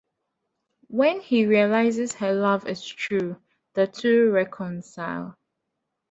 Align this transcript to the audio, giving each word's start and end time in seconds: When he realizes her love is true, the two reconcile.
When 0.87 1.19
he 1.19 1.45
realizes 1.45 2.13
her 2.15 2.33
love 2.33 2.65
is 2.67 2.83
true, 2.83 3.39
the 3.75 3.85
two 3.85 4.31
reconcile. 4.31 5.37